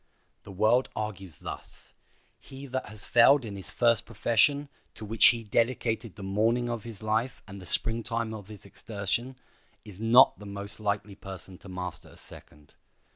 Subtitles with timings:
[0.45, 1.93] The world argues thus:
[2.39, 6.85] he that has failed in his first profession, to which he dedicated the morning of
[6.85, 9.35] his life and the Spring time of his exertion,
[9.85, 12.73] is not the most likely person to master a second.